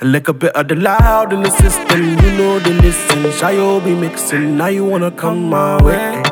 A 0.00 0.04
bit 0.32 0.54
of 0.54 0.68
the 0.68 0.76
loud 0.76 1.32
in 1.32 1.42
the 1.42 1.50
system, 1.50 2.00
you 2.00 2.38
know 2.38 2.60
the 2.60 2.70
listen. 2.70 3.24
Shayo 3.32 3.84
be 3.84 3.96
mixing, 3.96 4.56
now 4.56 4.68
you 4.68 4.84
wanna 4.84 5.10
come 5.10 5.50
my 5.50 5.82
way. 5.82 6.22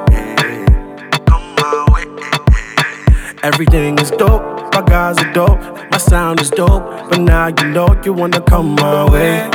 Everything 3.43 3.99
is 3.99 4.13
dope, 4.13 4.73
my 4.73 4.83
guys 4.83 5.19
are 5.19 5.33
dope, 5.33 5.61
my 5.91 5.99
sound 5.99 6.41
is 6.41 6.51
dope, 6.51 6.85
but 7.11 7.19
now 7.19 7.49
you 7.49 7.69
know 7.71 8.01
you 8.05 8.13
wanna 8.13 8.41
come 8.41 8.77
my 8.77 9.11
way. 9.11 9.51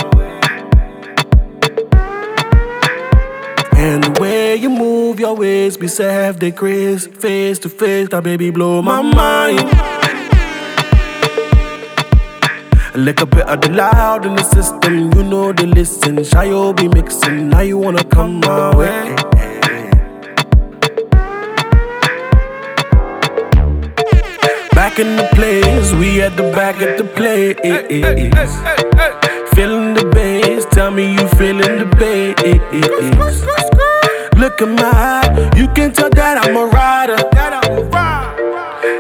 And 3.78 4.04
the 4.04 4.18
way 4.20 4.58
you 4.58 4.70
move 4.70 5.22
your 5.22 5.38
ways, 5.38 5.78
be 5.78 5.88
self 5.88 6.38
decrease, 6.38 7.08
face 7.08 7.60
to 7.60 7.70
face, 7.70 8.10
that 8.10 8.26
baby 8.26 8.50
blow 8.50 8.82
my 8.82 9.02
mind. 9.02 9.91
A 12.94 12.98
bit 13.26 13.48
of 13.48 13.62
the 13.62 13.72
loud 13.72 14.26
in 14.26 14.36
the 14.36 14.44
system, 14.44 15.14
you 15.14 15.24
know 15.24 15.54
the 15.54 15.66
listen. 15.66 16.18
Shayo 16.18 16.76
be 16.76 16.90
mixing, 16.90 17.50
now 17.50 17.62
you 17.62 17.78
wanna 17.78 18.04
come 18.04 18.42
my 18.42 18.76
way. 18.76 19.16
Back 24.76 25.00
in 25.00 25.16
the 25.16 25.28
place, 25.34 25.94
we 25.94 26.22
at 26.22 26.36
the 26.36 26.52
back 26.54 26.82
at 26.82 26.98
the 26.98 27.06
place. 27.06 27.56
Feeling 29.56 29.94
the 29.94 30.06
bass, 30.14 30.66
tell 30.72 30.92
me 30.92 31.14
you 31.14 31.28
feeling 31.40 31.80
the 31.80 31.86
bass. 31.86 32.36
Look 34.36 34.62
at 34.62 34.68
my 34.68 34.84
eye, 34.84 35.52
you 35.56 35.68
can 35.70 35.94
tell 35.94 36.10
that 36.10 36.38
I'm 36.44 36.58
a 36.58 36.66
rider. 36.66 37.18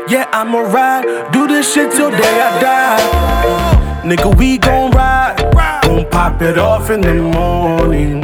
Yeah, 0.07 0.27
I'm 0.31 0.55
a 0.55 0.63
ride, 0.63 1.31
do 1.33 1.47
this 1.47 1.73
shit 1.73 1.91
till 1.91 2.09
day 2.09 2.17
I 2.17 2.61
die. 2.61 3.70
Nigga, 4.03 4.35
we 4.35 4.57
gon' 4.57 4.89
ride, 4.91 5.37
gon' 5.83 6.09
pop 6.09 6.41
it 6.41 6.57
off 6.57 6.89
in 6.89 7.01
the 7.01 7.13
morning. 7.13 8.21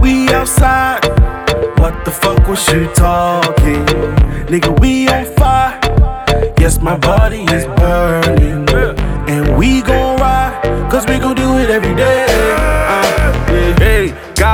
We 0.00 0.28
outside, 0.28 1.04
what 1.80 2.04
the 2.04 2.12
fuck 2.12 2.46
was 2.46 2.64
you 2.72 2.86
talking? 2.94 3.84
Nigga, 4.46 4.78
we 4.78 5.08
on 5.08 5.24
fire. 5.34 5.80
Yes, 6.60 6.80
my 6.80 6.96
body 6.96 7.42
is 7.52 7.66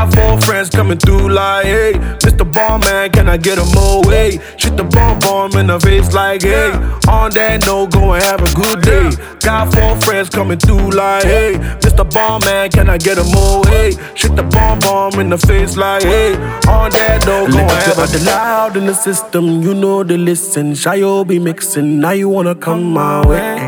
got 0.03 0.15
four 0.15 0.41
friends 0.41 0.71
coming 0.71 0.99
through 0.99 1.29
like, 1.29 1.65
hey, 1.65 1.93
Mr. 2.21 2.51
Ball 2.51 2.79
Man, 2.79 3.11
can 3.11 3.29
I 3.29 3.37
get 3.37 3.59
a 3.59 3.65
more 3.75 4.03
way? 4.03 4.39
Shoot 4.57 4.77
the 4.77 4.85
bomb 4.85 5.19
bomb 5.21 5.57
in 5.57 5.67
the 5.67 5.79
face 5.79 6.13
like, 6.13 6.43
hey, 6.43 6.73
on 7.09 7.31
that 7.33 7.65
note, 7.67 7.93
go 7.93 8.13
and 8.13 8.23
have 8.23 8.41
a 8.43 8.53
good 8.53 8.83
day. 8.83 9.11
Got 9.41 9.75
four 9.75 10.01
friends 10.01 10.29
coming 10.29 10.59
through 10.59 10.91
like, 10.91 11.25
hey, 11.25 11.55
Mr. 11.81 12.09
Ball 12.11 12.41
Man, 12.41 12.71
can 12.71 12.89
I 12.89 12.99
get 12.99 13.19
a 13.19 13.25
more 13.25 13.63
way? 13.63 13.93
Shoot 14.15 14.35
the 14.35 14.43
bomb 14.43 14.81
bomb 14.81 15.21
in 15.21 15.31
the 15.31 15.39
face 15.39 15.77
like, 15.77 16.03
hey, 16.03 16.35
on 16.69 16.91
that 16.91 17.25
note, 17.27 17.51
go 17.51 17.59
and 17.59 17.71
have 17.71 17.99
a 17.99 18.19
the 18.19 18.25
loud 18.25 18.77
in 18.77 18.87
the 18.87 18.95
system, 18.95 19.63
you 19.63 19.75
know 19.75 20.03
the 20.03 20.17
listen. 20.19 20.73
Shayo 20.73 21.27
be 21.27 21.39
mixing, 21.39 22.01
now 22.01 22.11
you 22.11 22.29
wanna 22.29 22.55
come 22.55 22.93
my 22.93 23.27
way. 23.27 23.67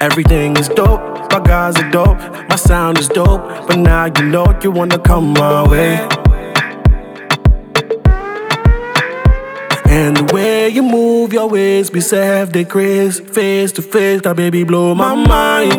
Everything 0.00 0.56
is 0.58 0.68
dope, 0.68 1.00
my 1.34 1.40
guys 1.40 1.76
are 1.78 1.90
dope, 1.90 2.18
my 2.48 2.54
sound 2.54 2.96
is 2.96 3.08
dope, 3.08 3.42
but 3.66 3.76
now 3.76 4.04
you 4.04 4.24
know 4.26 4.46
you 4.62 4.70
wanna 4.70 4.98
come 5.00 5.32
my 5.32 5.68
way. 5.68 5.96
And 9.86 10.16
the 10.16 10.30
way 10.32 10.68
you 10.68 10.84
move 10.84 11.32
your 11.32 11.48
ways, 11.48 11.90
be 11.90 12.00
self 12.00 12.52
decrease, 12.52 13.18
face 13.18 13.72
to 13.72 13.82
face, 13.82 14.20
that 14.22 14.36
baby 14.36 14.62
blow 14.62 14.94
my 14.94 15.16
mind. 15.16 15.72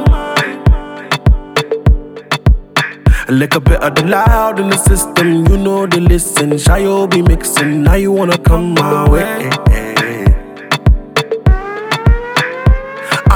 A 3.29 3.31
little 3.31 3.61
bit 3.61 3.81
of 3.81 3.95
the 3.95 4.05
loud 4.05 4.59
in 4.59 4.67
the 4.69 4.77
system, 4.77 5.47
you 5.47 5.57
know 5.57 5.87
the 5.87 6.01
listen. 6.01 6.49
Shayo 6.51 7.09
be 7.09 7.21
mixing, 7.21 7.83
now 7.83 7.95
you 7.95 8.11
wanna 8.11 8.37
come 8.37 8.73
my 8.73 9.09
way. 9.09 9.49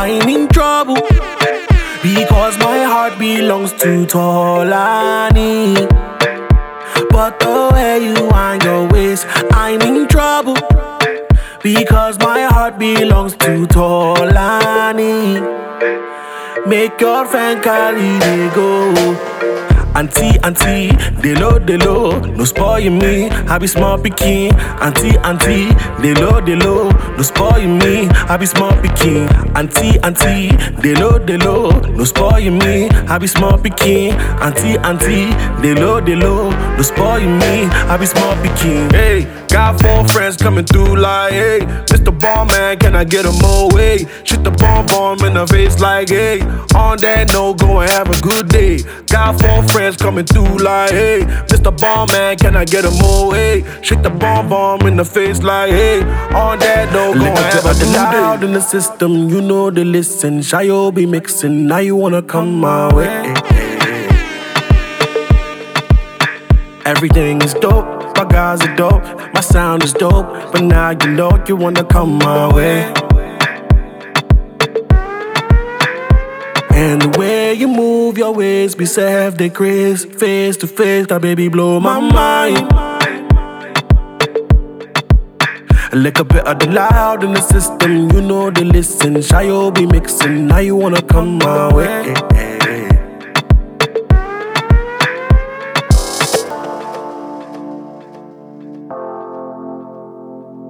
I 0.02 0.08
ain't 0.08 0.30
in 0.30 0.50
trouble 0.50 0.98
because 2.02 2.58
my 2.60 2.84
heart 2.84 3.20
belongs 3.20 3.72
to 3.74 4.06
Tolani. 4.06 5.76
But 7.12 7.40
the 7.40 7.70
way 7.74 8.06
you 8.06 8.28
wind 8.28 8.64
your 8.64 8.88
waist, 8.88 9.26
I'm 9.52 9.82
in 9.82 10.08
trouble 10.08 10.56
because 11.62 12.18
my 12.20 12.44
heart 12.44 12.80
belongs 12.80 13.34
to 13.38 13.68
Tolani. 13.68 15.40
Make 16.68 17.00
your 17.02 17.26
friend 17.26 17.62
carry 17.62 18.20
go. 18.56 19.79
Auntie, 19.96 20.38
auntie, 20.44 20.92
they 21.22 21.34
low, 21.36 21.60
they 21.60 21.78
low, 21.78 22.20
no 22.20 22.46
spoil 22.46 22.90
me. 22.90 23.30
I 23.30 23.58
be 23.58 23.68
small 23.68 23.98
picking. 23.98 24.54
Auntie, 24.80 25.18
auntie, 25.20 25.74
they 26.02 26.14
low, 26.14 26.40
they 26.40 26.56
low, 26.56 26.90
no 27.18 27.22
spoil 27.22 27.68
me. 27.68 28.08
I 28.30 28.38
be 28.38 28.46
small 28.46 28.72
picking. 28.82 29.28
Auntie, 29.58 30.00
auntie, 30.00 30.56
they 30.82 30.94
low, 30.96 31.18
they 31.20 31.38
low, 31.38 31.72
no 31.72 32.04
spoil 32.06 32.52
me. 32.52 32.90
I 32.90 33.18
be 33.18 33.28
small 33.28 33.58
picking. 33.58 34.14
Auntie, 34.40 34.78
auntie, 34.80 35.34
they 35.62 35.74
low, 35.76 36.00
they 36.00 36.16
low, 36.16 36.50
no 36.80 36.84
spoil 36.84 37.28
me. 37.28 37.66
I 37.92 37.98
be 37.98 38.06
small 38.06 38.36
picking. 38.42 38.90
Hey, 38.90 39.26
got 39.48 39.82
four 39.82 40.08
friends 40.08 40.38
coming 40.38 40.66
through 40.66 40.96
like, 40.96 41.34
hey, 41.34 41.60
Mr. 41.92 42.18
Ball 42.18 42.46
Man, 42.46 42.80
can 42.80 42.96
I 42.96 43.04
get 43.04 43.26
a 43.26 43.32
more 43.42 43.70
way? 43.70 44.08
Shoot 44.24 44.44
the 44.44 44.52
bomb 44.52 44.86
bomb 44.88 45.20
in 45.26 45.34
the 45.34 45.46
face 45.46 45.80
like, 45.80 46.10
hey, 46.10 46.42
on 46.76 46.98
that 47.00 47.34
note, 47.34 47.60
go 47.60 47.82
and 47.82 47.92
have 47.92 48.10
a 48.10 48.20
good 48.22 48.48
day. 48.48 48.80
Got 49.08 49.42
four 49.42 49.62
friends 49.70 49.98
coming 49.98 50.26
through 50.26 50.58
like, 50.58 50.92
hey, 50.92 51.22
Mr. 51.52 51.76
Ball 51.78 52.08
Man, 52.08 52.38
can 52.38 52.56
I 52.56 52.64
get 52.64 52.86
a 52.86 52.92
more 52.92 53.32
way? 53.32 53.64
Shake 53.82 54.02
the 54.02 54.10
bomb 54.10 54.50
bomb 54.50 54.88
in 54.88 54.96
the 54.96 55.06
face 55.06 55.44
like, 55.44 55.72
hey, 55.72 56.00
on 56.34 56.60
that 56.60 56.94
note, 56.94 57.16
go 57.16 57.26
and 57.26 57.38
have 57.38 57.66
a 57.66 57.74
good 57.74 57.92
day. 57.92 58.22
loud 58.22 58.44
in 58.44 58.54
the 58.54 58.62
system, 58.62 59.30
you 59.30 59.42
know 59.42 59.70
the 59.70 59.84
listen. 59.84 60.40
Shayo 60.40 60.94
be 60.94 61.06
mixing, 61.06 61.68
now 61.68 61.80
you 61.80 61.96
wanna 61.96 62.22
come 62.22 62.60
my 62.60 62.94
way. 62.94 63.49
Everything 66.90 67.40
is 67.44 67.54
dope, 67.54 67.86
my 68.18 68.26
guys 68.26 68.62
are 68.62 68.76
dope, 68.76 69.04
my 69.36 69.42
sound 69.42 69.84
is 69.84 69.94
dope, 69.94 70.26
but 70.52 70.62
now 70.64 70.90
you 70.90 71.12
know 71.12 71.32
you 71.48 71.56
wanna 71.56 71.84
come 71.84 72.18
my 72.18 72.52
way. 72.52 72.82
And 76.72 77.00
the 77.00 77.16
way 77.20 77.54
you 77.54 77.68
move 77.68 78.18
your 78.18 78.34
ways, 78.34 78.74
be 78.74 78.88
self 78.88 79.38
decrease, 79.38 80.04
face 80.04 80.58
to 80.58 80.66
face, 80.66 81.06
that 81.08 81.22
baby 81.22 81.48
blow 81.48 81.80
my 81.80 82.00
mind. 82.00 82.58
A 85.92 85.96
little 85.96 86.26
bit 86.26 86.44
of 86.48 86.58
the 86.58 86.72
loud 86.72 87.24
in 87.24 87.34
the 87.34 87.42
system, 87.42 88.10
you 88.10 88.22
know 88.22 88.50
they 88.50 88.64
listen. 88.64 89.14
Shayo 89.18 89.72
be 89.72 89.86
mixing, 89.86 90.48
now 90.48 90.58
you 90.58 90.76
wanna 90.76 91.04
come 91.04 91.38
my 91.38 91.72
way. 91.72 92.16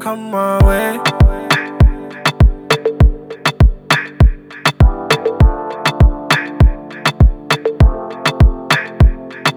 Come 0.10 0.32
my 0.32 0.58
way. 0.66 1.00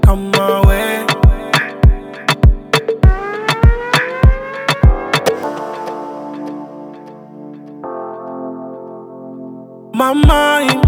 Come 0.02 0.30
my 0.30 0.60
way. 0.66 1.06
My 9.94 10.12
mind. 10.12 10.82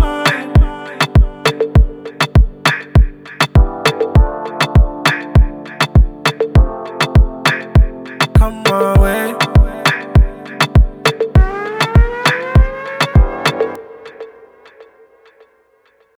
Come 8.35 8.63
my 8.65 9.01
way. 9.01 9.24